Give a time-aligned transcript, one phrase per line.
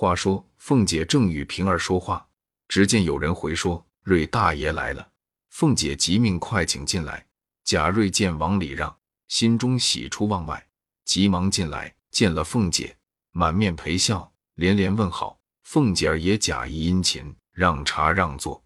[0.00, 2.24] 话说，凤姐正与平儿说话，
[2.68, 5.10] 只见有人回说：“瑞大爷来了。”
[5.50, 7.26] 凤姐急命快请进来。
[7.64, 10.64] 贾瑞见往里让，心中喜出望外，
[11.04, 12.96] 急忙进来见了凤姐，
[13.32, 15.36] 满面陪笑，连连问好。
[15.64, 18.62] 凤姐儿也假意殷勤，让茶让座。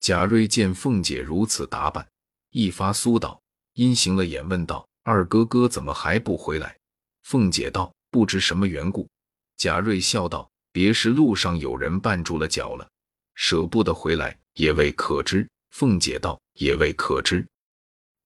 [0.00, 2.04] 贾瑞见凤姐如此打扮，
[2.50, 3.40] 一发酥倒，
[3.74, 6.76] 阴行了眼，问道：“二哥哥怎么还不回来？”
[7.22, 9.08] 凤姐道：“不知什么缘故。”
[9.62, 12.90] 贾瑞笑道：“别是路上有人绊住了脚了，
[13.36, 17.46] 舍不得回来，也未可知。”凤姐道：“也未可知。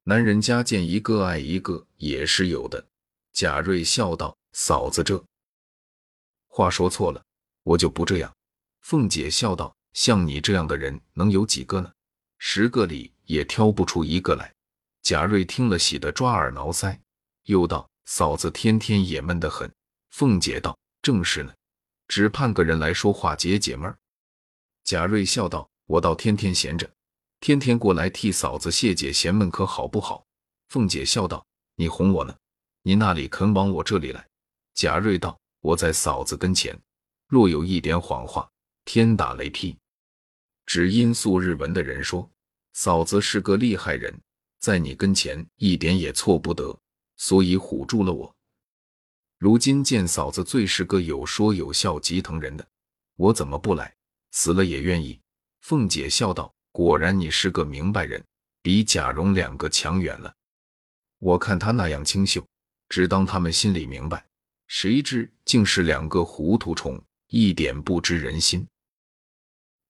[0.04, 2.82] 男人家见一个爱一个，也是有的。”
[3.34, 5.22] 贾瑞笑道：“嫂子这
[6.48, 7.22] 话说错了。”
[7.64, 8.34] 我就不这样。
[8.80, 11.92] 凤姐笑道：“像你这样的人能有几个呢？
[12.38, 14.50] 十个里也挑不出一个来。”
[15.04, 16.98] 贾瑞听了，喜得抓耳挠腮，
[17.42, 19.70] 又道：“嫂子天天也闷得很。”
[20.08, 20.74] 凤姐道
[21.06, 21.54] ：“正是呢，
[22.08, 23.96] 只盼个人来说话解解闷。”
[24.82, 26.90] 贾瑞笑道：“我倒天天闲着，
[27.38, 30.26] 天天过来替嫂子谢解闲闷，可好不好？”
[30.68, 32.36] 凤姐笑道：“你哄我呢？
[32.82, 34.26] 你那里肯往我这里来？”
[34.74, 36.76] 贾瑞道：“我在嫂子跟前。”
[37.30, 38.50] 若有一点谎话，
[38.84, 39.78] 天打雷劈。
[40.64, 42.28] 只因素日闻的人说，
[42.72, 44.12] 嫂子是个厉害人，
[44.58, 46.76] 在你跟前一点也错不得，
[47.16, 48.35] 所以唬住了我。
[49.38, 52.66] 如今见嫂子最是个有说有笑、极疼人的，
[53.16, 53.94] 我怎么不来？
[54.32, 55.20] 死了也愿意。
[55.60, 58.24] 凤姐笑道：“果然你是个明白人，
[58.62, 60.32] 比贾蓉两个强远了。
[61.18, 62.46] 我看他那样清秀，
[62.88, 64.24] 只当他们心里明白，
[64.68, 68.64] 谁知竟是两个糊涂虫。”一点不知人心。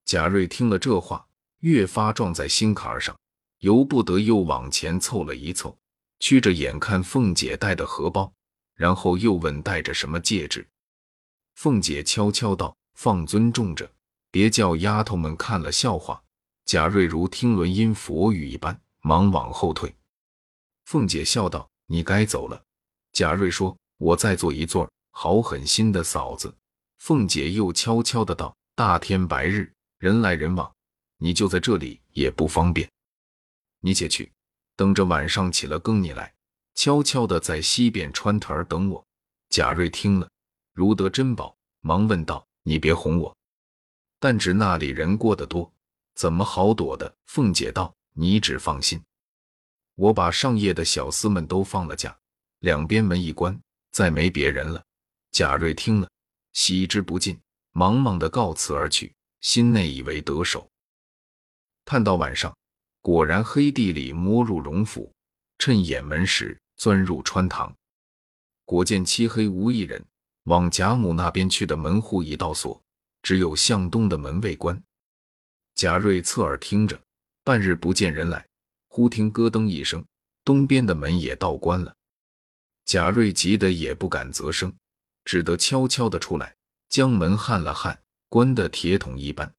[0.05, 1.23] 贾瑞听了这话，
[1.59, 3.15] 越发撞在心坎上，
[3.59, 5.77] 由不得又往前凑了一凑，
[6.19, 8.33] 屈着眼看凤姐带的荷包，
[8.77, 10.65] 然后又问戴着什么戒指。
[11.55, 13.91] 凤姐悄悄道：“放尊重着，
[14.31, 16.23] 别叫丫头们看了笑话。”
[16.63, 19.93] 贾瑞如听轮音佛语一般，忙往后退。
[20.85, 22.61] 凤姐笑道：“你该走了。”
[23.13, 26.53] 贾瑞说：“我再坐一坐，好狠心的嫂子。”
[26.99, 30.71] 凤姐又悄悄的道：“大天白日，人来人往，
[31.17, 32.87] 你就在这里也不方便。
[33.79, 34.31] 你且去，
[34.75, 36.33] 等着晚上起了更，你来
[36.77, 39.03] 悄悄的在西边川台等我。”
[39.49, 40.29] 贾瑞听了，
[40.73, 43.35] 如得珍宝，忙问道：“你别哄我，
[44.19, 45.73] 但只那里人过得多，
[46.13, 49.03] 怎么好躲的？”凤姐道：“你只放心，
[49.95, 52.15] 我把上夜的小厮们都放了假，
[52.59, 53.59] 两边门一关，
[53.91, 54.83] 再没别人了。”
[55.31, 56.07] 贾瑞听了。
[56.53, 57.39] 喜之不尽，
[57.71, 60.69] 忙忙的告辞而去，心内以为得手。
[61.85, 62.55] 盼到晚上，
[63.01, 65.11] 果然黑地里摸入荣府，
[65.57, 67.75] 趁掩门时钻入穿堂，
[68.63, 70.05] 果见漆黑无一人。
[70.43, 72.81] 往贾母那边去的门户已倒锁，
[73.21, 74.81] 只有向东的门未关。
[75.75, 76.97] 贾瑞侧耳听着，
[77.43, 78.47] 半日不见人来，
[78.87, 80.05] 忽听咯噔一声，
[80.45, 81.93] 东边的门也倒关了。
[82.85, 84.73] 贾瑞急得也不敢啧声。
[85.25, 86.55] 只得悄悄的出来，
[86.87, 89.53] 将门焊了焊，关得铁桶一般。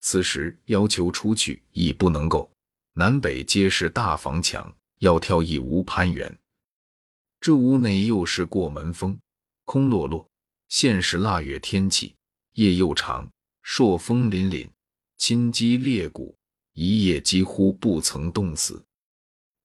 [0.00, 2.50] 此时要求出去已不能够，
[2.94, 6.38] 南北皆是大房墙，要跳一无攀援。
[7.40, 9.18] 这屋内又是过门风，
[9.64, 10.24] 空落落。
[10.68, 12.14] 现是腊月天气，
[12.52, 13.28] 夜又长，
[13.62, 14.70] 朔风凛凛，
[15.18, 16.36] 侵肌裂骨，
[16.74, 18.80] 一夜几乎不曾冻死。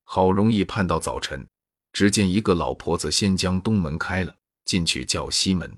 [0.03, 1.47] 好容易盼到早晨，
[1.93, 4.35] 只见一个老婆子先将东门开了。
[4.65, 5.77] 进去叫西门，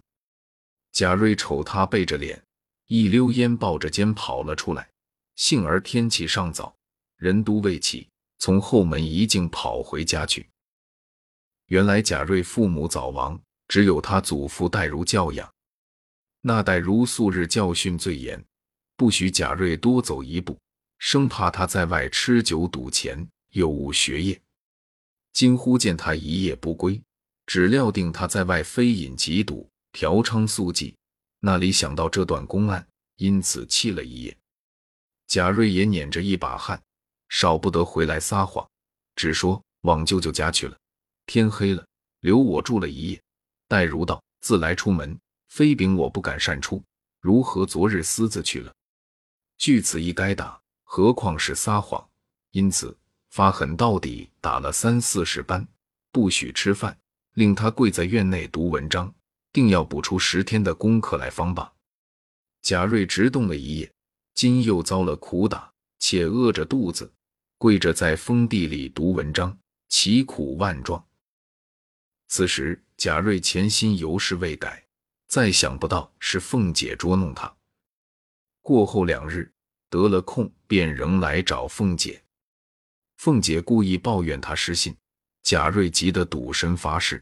[0.94, 2.42] 贾瑞瞅他背着脸，
[2.88, 4.90] 一溜烟抱着肩跑了出来。
[5.36, 6.74] 幸而天气尚早，
[7.18, 8.08] 人都未起，
[8.40, 10.50] 从后门一径跑回家去。
[11.68, 15.48] 原来贾瑞父母早亡，只有他祖父戴如教养。
[16.42, 18.44] 那戴如素日教训最严，
[18.96, 20.58] 不许贾瑞多走一步，
[20.98, 24.42] 生怕他在外吃酒赌钱，又误学业。
[25.34, 27.00] 今忽见他一夜不归。
[27.46, 30.94] 只料定他在外非饮即赌、嫖娼宿妓，
[31.40, 34.38] 那里想到这段公案，因此气了一夜。
[35.26, 36.80] 贾瑞也捻着一把汗，
[37.30, 38.68] 少不得回来撒谎，
[39.16, 40.78] 只说往舅舅家去了。
[41.26, 41.86] 天黑了，
[42.20, 43.22] 留我住了一夜。
[43.68, 45.18] 戴如道：“自来出门，
[45.48, 46.84] 非禀我不敢擅出，
[47.22, 48.74] 如何昨日私自去了？
[49.58, 52.06] 据此一该打，何况是撒谎？
[52.52, 52.98] 因此
[53.30, 55.66] 发狠到底，打了三四十班，
[56.12, 56.98] 不许吃饭。”
[57.36, 59.14] 令他跪在院内读文章，
[59.54, 61.72] 定要补出十天的功课来方罢。
[62.62, 63.90] 贾瑞直动了一夜，
[64.34, 67.10] 今又遭了苦打，且饿着肚子，
[67.60, 69.60] 跪着在封地里读文章，
[69.90, 71.06] 其苦万状。
[72.30, 74.82] 此时贾瑞前心犹是未改，
[75.28, 77.54] 再想不到是凤姐捉弄他。
[78.62, 79.52] 过后两日
[79.90, 82.24] 得了空，便仍来找凤姐。
[83.18, 84.96] 凤姐故意抱怨他失信，
[85.44, 87.22] 贾瑞急得赌神发誓。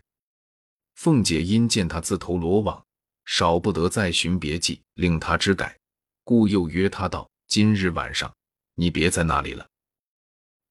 [0.94, 2.86] 凤姐因见他自投罗网，
[3.26, 5.76] 少不得再寻别计令他知改，
[6.24, 8.32] 故又约他道：“今日晚上
[8.76, 9.68] 你别在那里了，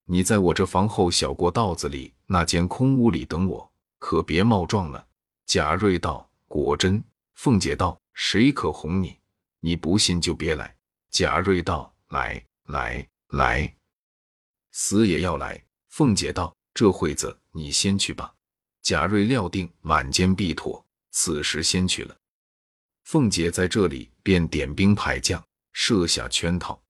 [0.08, 5.06] 你在我这房后小过道子里那间空屋里等我，可别冒撞了。”
[5.46, 7.02] 贾瑞道：“果真。”
[7.34, 9.18] 凤姐道：“谁可哄你？
[9.60, 10.74] 你不信就别来。”
[11.10, 13.76] 贾瑞道：“来来来，
[14.70, 18.32] 死也要来。”凤姐道：“这会子你先去吧。”
[18.82, 22.16] 贾瑞料定晚间必妥，此时先去了。
[23.04, 26.80] 凤姐在这里便点兵派将，设下圈套。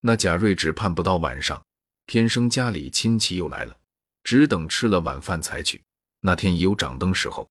[0.00, 1.64] 那贾瑞只盼不到晚上，
[2.08, 3.76] 天生家里亲戚又来了，
[4.24, 5.84] 只等吃了晚饭才去。
[6.20, 7.46] 那天已有掌灯时候。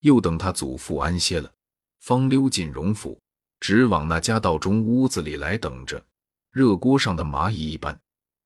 [0.00, 1.52] 又等他祖父安歇了，
[2.00, 3.20] 方溜进荣府，
[3.60, 6.02] 直往那家道中屋子里来等着。
[6.50, 8.00] 热锅上的蚂蚁一般，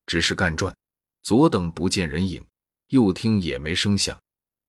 [0.05, 0.75] 只是干转。
[1.21, 2.45] 左等不见人影，
[2.89, 4.19] 右听也没声响，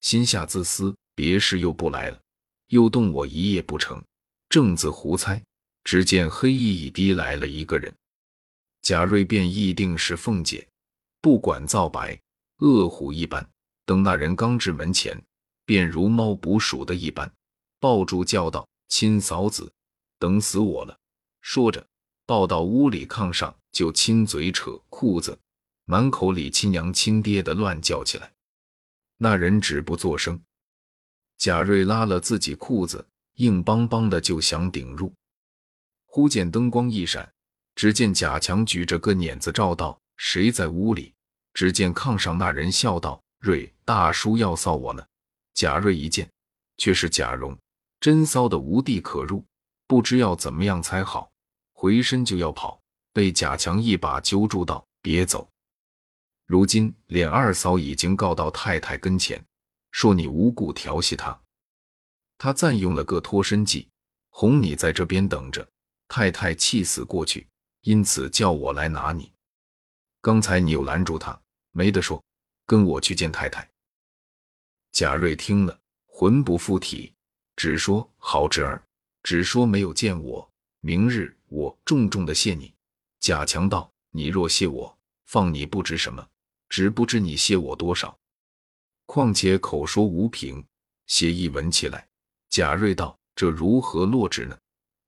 [0.03, 2.21] 心下自私，别事又不来了，
[2.69, 4.01] 又动我一夜不成。
[4.49, 5.43] 正自胡猜，
[5.83, 7.93] 只见黑衣一滴来了一个人，
[8.85, 10.69] 贾瑞便议定是凤姐，
[11.23, 12.21] 不管皂白，
[12.59, 13.49] 恶虎一般。
[13.87, 15.21] 等那人刚至门前。
[15.67, 17.33] 便如猫捕鼠的一般，
[17.81, 19.73] 抱住叫道：“亲嫂子，
[20.19, 20.95] 等死我了！”
[21.41, 21.87] 说着，
[22.27, 25.39] 抱到屋里炕上，就亲嘴扯裤子，
[25.87, 28.31] 满口里亲娘亲爹的乱叫起来。
[29.17, 30.39] 那人止不作声。
[31.39, 35.11] 贾瑞拉了自己裤子，硬邦邦的就想顶入。
[36.05, 37.33] 忽见灯光一闪，
[37.75, 41.13] 只见贾强举着个碾子照道：“谁在屋里？”
[41.55, 45.05] 只见炕上那人笑道：“瑞大叔要臊我呢。”
[45.55, 46.29] 贾瑞一见，
[46.79, 47.57] 却是贾蓉，
[48.01, 49.45] 真骚的无地可入，
[49.87, 51.31] 不知要怎么样才好，
[51.73, 52.81] 回身就要跑，
[53.13, 55.49] 被贾强一把揪住道：“别走！
[56.47, 59.43] 如今连二嫂已经告到太太跟前，
[59.93, 61.41] 说你无故调戏她，
[62.37, 63.89] 他暂用了个脱身计，
[64.31, 65.67] 哄你在这边等着。
[66.09, 67.47] 太太气死过去，
[67.85, 69.33] 因此叫我来拿你。
[70.21, 71.39] 刚才你又拦住他，
[71.71, 72.23] 没得说，
[72.67, 73.67] 跟我去见太太。”
[74.93, 77.13] 贾瑞听了，魂不附体，
[77.57, 78.83] 只说：“好侄儿，
[79.23, 80.51] 只说没有见我。
[80.81, 82.75] 明日我重重的谢你。”
[83.21, 84.97] 贾强道：“你若谢我，
[85.27, 86.27] 放你不知什么，
[86.69, 88.17] 只不知你谢我多少。
[89.07, 90.65] 况且口说无凭，
[91.07, 92.09] 写一文起来。”
[92.49, 94.57] 贾瑞道：“这如何落纸呢？”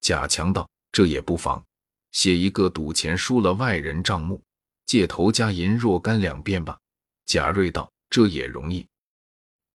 [0.02, 1.64] 贾强道：“这也不妨，
[2.16, 4.42] 写一个赌钱输了外人账目，
[4.86, 6.80] 借头家银若干两便吧。”
[7.26, 8.88] 贾瑞道：“这也容易。”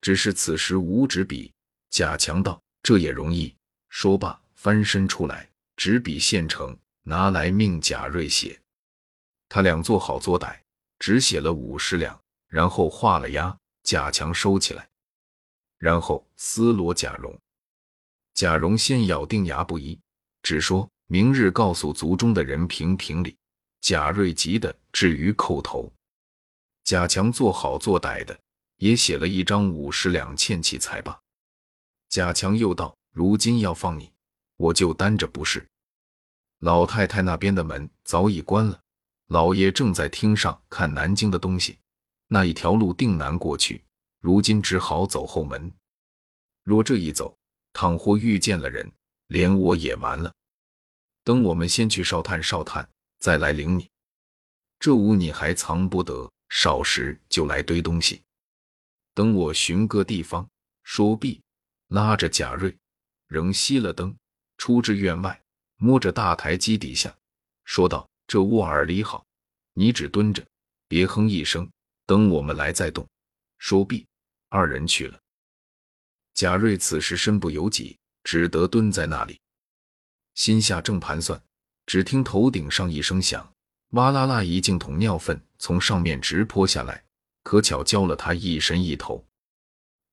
[0.02, 1.54] 只是此时无纸笔，
[1.92, 3.56] 贾强道：“这也容易。”
[3.90, 8.60] 说罢，翻身出来，纸笔现成，拿来命贾瑞写。
[9.48, 10.60] 他俩做好做歹，
[10.98, 13.56] 只写了五十两，然后画了押。
[13.84, 14.90] 贾强收起来，
[15.78, 17.40] 然后撕罗贾蓉。
[18.34, 20.00] 贾蓉先咬定牙不依，
[20.42, 23.36] 只说明日告诉族中的人评评理。
[23.82, 25.92] 贾瑞急得至于叩头。
[26.86, 28.40] 贾强做好做歹的。
[28.78, 31.20] 也写了一张五十两欠契才罢。
[32.10, 34.10] 贾强又道：“如今要放你，
[34.56, 35.68] 我就担着不是。
[36.60, 38.82] 老太太那边的门早已关了，
[39.28, 41.78] 老爷正在厅上看南京的东西，
[42.28, 43.84] 那一条路定难过去。
[44.20, 45.72] 如今只好走后门。
[46.64, 47.38] 若这一走，
[47.74, 48.92] 倘或遇见了人，
[49.28, 50.34] 连我也完了。
[51.24, 52.88] 等我们先去烧炭烧炭，
[53.20, 53.90] 再来领你。
[54.80, 58.22] 这屋你还藏不得，少时就来堆东西。”
[59.14, 60.50] 等我寻个地方，
[60.84, 61.42] 说毕，
[61.90, 62.76] 拉着贾瑞，
[63.28, 64.16] 仍熄了灯，
[64.58, 65.40] 出至院外，
[65.76, 67.14] 摸着大台基底下，
[67.66, 69.26] 说道：“这屋儿里好，
[69.74, 70.46] 你只蹲着，
[70.88, 71.70] 别哼一声，
[72.06, 73.06] 等我们来再动。”
[73.60, 74.08] 说毕，
[74.50, 75.20] 二人去了。
[76.34, 79.40] 贾瑞此时身不由己，只得蹲在那里，
[80.36, 81.42] 心下正盘算，
[81.86, 83.52] 只听头顶上一声响，
[83.92, 87.04] 哇啦啦一净桶尿粪从上面直泼下来。
[87.44, 89.26] 可巧浇了他一身一头，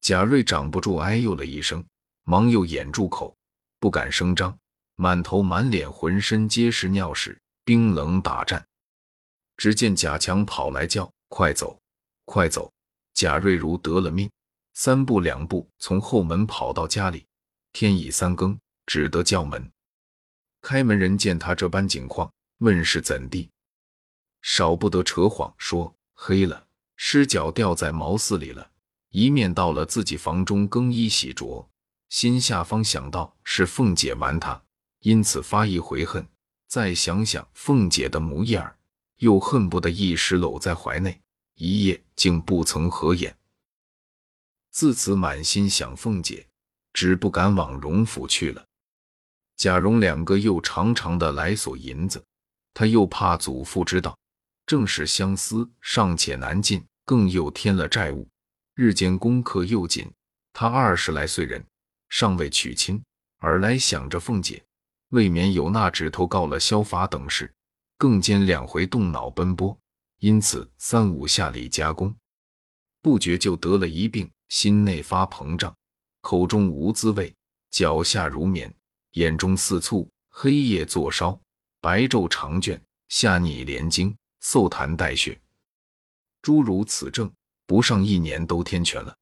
[0.01, 1.85] 贾瑞长不住，哎呦了一声，
[2.25, 3.37] 忙又掩住口，
[3.79, 4.59] 不敢声张，
[4.97, 8.67] 满头满脸浑身皆是尿屎，冰冷打颤。
[9.59, 11.79] 只见贾强跑来叫：“快走，
[12.25, 12.73] 快走！”
[13.13, 14.31] 贾瑞如得了命，
[14.73, 17.27] 三步两步从后门跑到家里。
[17.75, 19.71] 天已三更，只得叫门。
[20.69, 23.49] 开门人见他这般景况，问是怎地，
[24.43, 26.67] 少不得扯谎说黑了。
[26.95, 28.71] 尸脚掉在茅寺里了，
[29.09, 31.67] 一面到了自己房中更衣洗濯，
[32.11, 34.63] 心下方想到是凤姐玩他，
[34.99, 36.29] 因此发一回恨。
[36.67, 38.77] 再想想凤姐的模样，
[39.21, 41.19] 又恨不得一时搂在怀内，
[41.55, 43.35] 一夜竟不曾合眼。
[44.71, 46.47] 自此满心想凤姐，
[46.93, 48.68] 只不敢往荣府去了。
[49.59, 52.25] 贾蓉两个又常常的来索银子，
[52.73, 54.17] 他又怕祖父知道，
[54.65, 58.27] 正是相思尚且难尽，更又添了债务，
[58.75, 60.11] 日间功课又紧。
[60.53, 61.63] 他二十来岁人。
[62.11, 63.03] 尚未娶亲，
[63.37, 64.65] 而来想着凤姐，
[65.11, 67.53] 未免有那指头告了萧法等事，
[67.99, 69.79] 更兼两回动脑奔波，
[70.21, 72.17] 因此三五下里加工，
[73.03, 75.77] 不觉就得了一病，心内发膨胀，
[76.23, 77.35] 口中无滋味，
[77.71, 78.75] 脚下如棉，
[79.19, 81.39] 眼中似醋，黑夜作烧，
[81.81, 85.37] 白昼长卷，下逆连经，嗽痰带血，
[86.41, 87.29] 诸如此症，
[87.67, 89.17] 不上一年都天全了，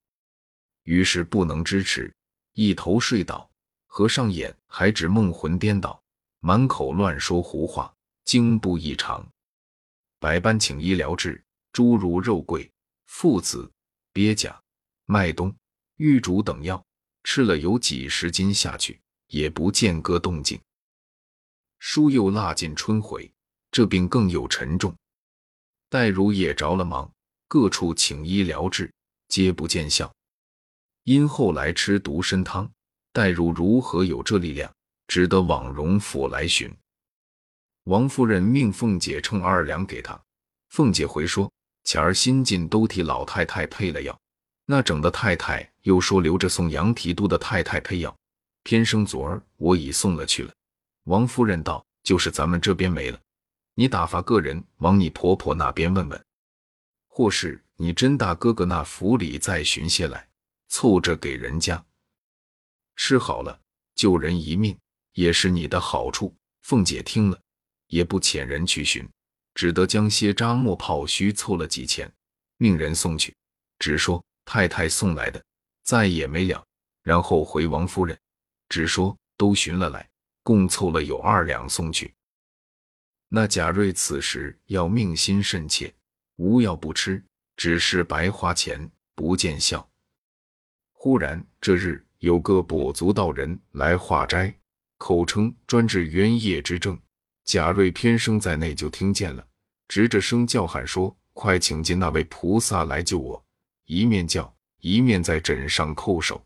[0.82, 2.14] 于是不能支持。
[2.52, 3.50] 一头睡倒，
[3.86, 5.98] 合上眼还只梦魂颠倒，
[6.40, 7.90] 满口乱说胡话，
[8.26, 9.26] 惊怖异常。
[10.18, 12.70] 百般请医疗治，诸如肉桂、
[13.06, 13.70] 附子、
[14.12, 14.62] 鳖甲、
[15.06, 15.54] 麦冬、
[15.96, 16.84] 玉竹等药，
[17.24, 20.61] 吃了有几十斤下去，也不见个动静。
[21.78, 23.30] 书又落尽春回，
[23.71, 24.95] 这病更有沉重。
[25.88, 27.11] 黛如也着了忙，
[27.49, 28.92] 各处请医疗治，
[29.28, 30.12] 皆不见效。
[31.04, 32.71] 因后来吃独参汤，
[33.12, 34.73] 黛如如何有这力量？
[35.09, 36.68] 只得往荣府来寻
[37.85, 40.21] 王夫人，命凤姐称二两给她。
[40.71, 41.49] 凤姐回说
[41.85, 44.18] ：“前儿新进都替老太太配了药，
[44.64, 48.16] 那整的太太又说留着送杨提督的太太配药，
[48.66, 50.52] 偏生昨儿我已送了去了。”
[51.06, 53.20] 王夫人道：“就是咱们这边没了，
[53.75, 56.26] 你打发个人往你婆婆那边问问，
[57.06, 60.28] 或是你甄大哥哥那府里再寻些来。”
[60.68, 61.82] 凑着给人家
[62.96, 63.61] 吃好了，
[63.94, 64.76] 救人一命
[65.12, 66.35] 也是你的好处。
[66.62, 67.40] 凤姐听了，
[67.87, 69.08] 也不遣人去寻，
[69.54, 72.12] 只得将些扎磨泡须凑了几钱，
[72.56, 73.32] 命人送去，
[73.78, 75.42] 只说太太送来的，
[75.85, 76.62] 再也没了。
[77.04, 78.18] 然后回王夫人，
[78.68, 80.08] 只说都寻了来，
[80.42, 82.12] 共凑了有二两送去。
[83.28, 85.92] 那贾瑞此时要命心甚切，
[86.37, 87.23] 无药不吃，
[87.56, 89.88] 只是白花钱，不见效。
[90.92, 94.54] 忽然，这日有个跛足道人来化斋，
[94.99, 96.99] 口称专治冤业之症。
[97.44, 99.46] 贾瑞偏生在内，就听见了，
[99.87, 103.44] 直着声叫喊说：“快请进那位菩萨来救我！”
[103.87, 106.44] 一面叫，一面在枕上叩首。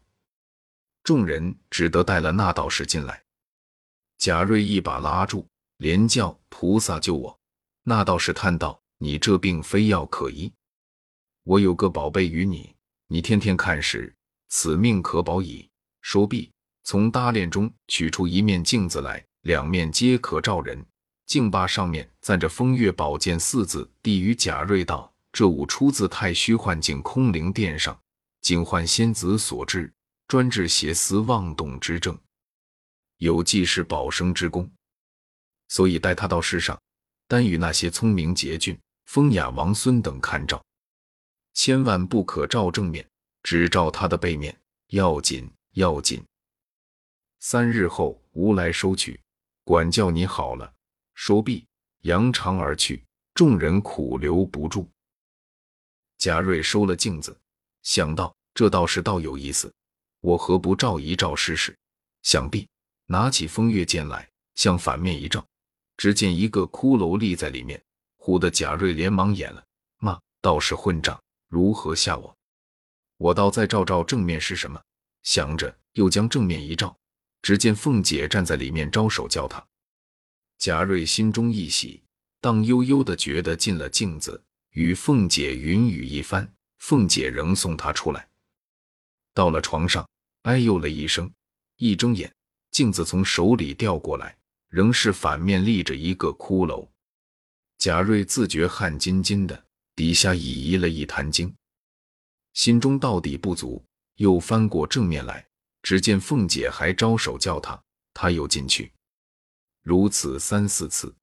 [1.02, 3.22] 众人只得带了那道士进来。
[4.18, 5.46] 贾瑞一把拉住，
[5.78, 7.38] 连叫：“菩萨救我！”
[7.84, 10.52] 那道士叹道：“你这病非药可医，
[11.44, 12.74] 我有个宝贝与你，
[13.08, 14.14] 你天天看时。”
[14.52, 15.70] 此命可保矣。
[16.02, 16.50] 说毕，
[16.82, 20.84] 从搭链中取出一面镜子来，两面皆可照人。
[21.26, 27.96] 镜把上面赞着“风月宝剑”四字，递与贾瑞道：“这物出自太虚幻境空灵殿上，
[28.40, 29.92] 警幻仙子所制，
[30.30, 32.16] 专治邪思妄动之症，
[33.16, 34.70] 有济世保生之功。
[35.66, 36.80] 所以带他到世上，
[37.26, 40.64] 单与那些聪明捷俊、风雅王孙等看照，
[41.52, 43.04] 千万不可照正面。”
[43.42, 44.56] 只照他的背面，
[44.90, 46.24] 要紧要紧。
[47.40, 49.20] 三日后，吾来收取，
[49.64, 50.72] 管教你好了。
[51.14, 51.66] 说毕，
[52.02, 53.04] 扬长而去。
[53.34, 54.88] 众人苦留不住。
[56.18, 57.36] 贾瑞收了镜子，
[57.82, 59.72] 想到这道士倒有意思，
[60.20, 61.76] 我何不照一照试试？
[62.22, 62.68] 想必
[63.06, 65.46] 拿起风月剑来，向反面一照，
[65.96, 67.82] 只见一个骷髅立在里面。
[68.18, 69.64] 唬得贾瑞连忙掩了，
[69.98, 72.36] 骂道是混账，如何吓我？
[73.16, 74.78] 我倒再照照正面是什么？
[75.22, 76.94] 想着，又将正面一照，
[77.40, 79.66] 只见凤姐站在里面招手叫他。
[80.58, 82.02] 贾瑞心中一喜，
[82.42, 86.52] 荡悠悠的觉得进了镜子，与凤姐云雨一番。
[86.78, 88.28] 凤姐仍送他出来，
[89.34, 90.08] 到了床上，
[90.42, 91.32] 哎呦了一声，
[91.76, 92.32] 一睁眼，
[92.70, 94.36] 镜子从手里掉过来，
[94.68, 96.88] 仍是反面立着一个骷髅。
[97.78, 99.64] 贾瑞自觉汗津津的，
[99.96, 101.54] 底下已移了一滩精。
[102.52, 103.82] 心中到底不足，
[104.16, 105.46] 又翻过正面来，
[105.82, 107.80] 只见凤姐还招手叫他，
[108.12, 108.92] 他又进去，
[109.82, 111.14] 如此三四次。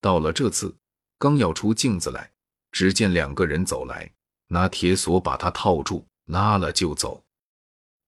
[0.00, 0.76] 到了这次，
[1.16, 2.30] 刚要出镜子来，
[2.72, 4.12] 只见两个人走来，
[4.48, 7.22] 拿铁锁把他套住，拉了就走。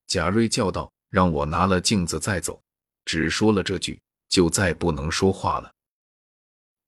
[0.06, 2.60] 贾瑞叫道：“让我拿了镜子再走。”
[3.04, 5.70] 只说了这句，就再不能说话了。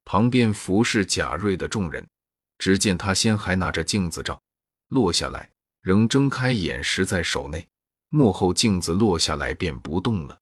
[0.04, 2.06] 旁边服侍贾瑞的众人，
[2.58, 4.40] 只见他先还拿着镜子照。
[4.88, 5.50] 落下来，
[5.82, 7.68] 仍睁开眼，实在手内，
[8.08, 10.38] 幕后镜子落下来便不动了。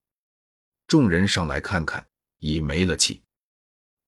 [0.87, 2.07] 众人上来看看，
[2.39, 3.23] 已没了气，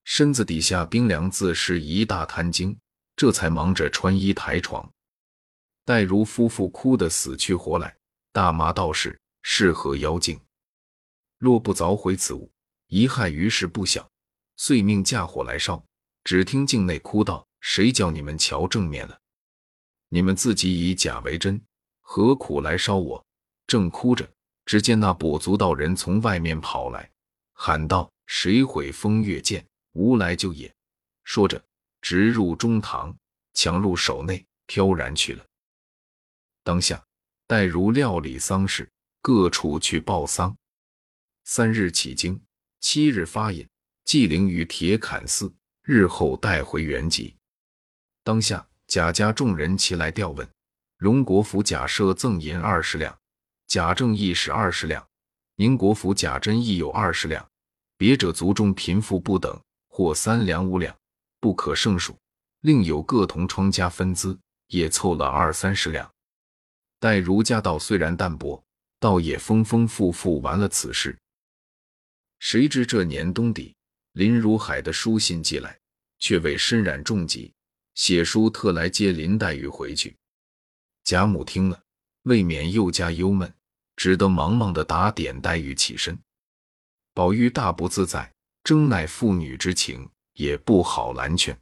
[0.04, 2.78] 身子底下冰凉，自是一大滩精，
[3.16, 4.88] 这才忙着穿衣抬床。
[5.86, 7.96] 戴如夫妇哭得死去活来，
[8.32, 10.36] 大妈道士是何妖精？
[11.38, 12.50] 若不凿毁此物，
[12.88, 14.10] 贻害于世不小，
[14.56, 15.80] 遂命架火来烧。
[16.24, 19.16] 只听境内哭道：“谁叫你们瞧正面了？
[20.08, 21.62] 你们自己以假为真，
[22.00, 23.24] 何苦来烧我？”
[23.68, 24.28] 正哭着，
[24.64, 27.08] 只见那跛足道人从外面跑来，
[27.52, 29.64] 喊道：“谁毁风月剑？
[29.92, 30.74] 无来就也！”
[31.22, 31.64] 说着，
[32.00, 33.16] 直入中堂，
[33.54, 35.46] 抢入手内，飘然去了。
[36.66, 37.00] 当下，
[37.46, 38.90] 待如料理丧事，
[39.22, 40.56] 各处去报丧。
[41.44, 42.42] 三日起京，
[42.80, 43.64] 七日发引，
[44.04, 45.54] 祭灵于铁槛寺，
[45.84, 47.36] 日后带回原籍。
[48.24, 50.48] 当下，贾家众人齐来调问。
[50.96, 53.16] 荣国府贾赦赠银二十两，
[53.68, 55.06] 贾政亦是二十两，
[55.54, 57.48] 宁国府贾珍亦有二十两。
[57.96, 59.56] 别者族中贫富不等，
[59.86, 60.92] 或三两五两，
[61.38, 62.18] 不可胜数。
[62.62, 66.10] 另有各同窗家分资，也凑了二三十两。
[66.98, 68.62] 待儒家道虽然淡薄，
[68.98, 71.16] 倒也丰丰富富完了此事。
[72.38, 73.74] 谁知这年冬底，
[74.12, 75.78] 林如海的书信寄来，
[76.18, 77.52] 却为身染重疾，
[77.94, 80.16] 写书特来接林黛玉回去。
[81.04, 81.82] 贾母听了，
[82.22, 83.52] 未免又加忧闷，
[83.96, 86.18] 只得忙忙的打点黛玉起身。
[87.14, 88.30] 宝玉大不自在，
[88.64, 91.58] 争乃父女之情，也不好拦劝。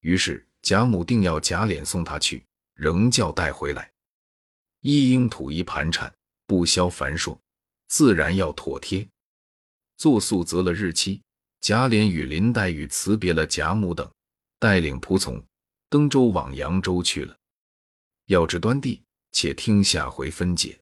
[0.00, 2.44] 于是贾母定要贾琏送他去，
[2.74, 3.90] 仍叫带回来。
[4.80, 6.12] 一应土一盘缠，
[6.46, 7.38] 不消繁硕，
[7.88, 9.06] 自然要妥帖。
[9.96, 11.20] 作宿择了日期，
[11.60, 14.08] 贾琏与林黛玉辞别了贾母等，
[14.58, 15.42] 带领仆从
[15.88, 17.36] 登舟往扬州去了。
[18.26, 20.78] 要知端地，且听下回分解。